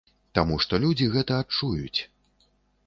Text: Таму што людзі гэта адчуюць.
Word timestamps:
Таму 0.37 0.55
што 0.63 0.79
людзі 0.85 1.11
гэта 1.17 1.39
адчуюць. 1.45 1.99